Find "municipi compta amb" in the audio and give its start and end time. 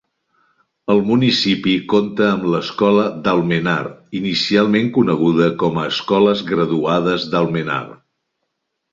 1.07-2.47